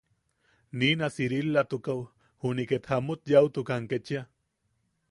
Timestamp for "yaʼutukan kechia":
3.35-4.21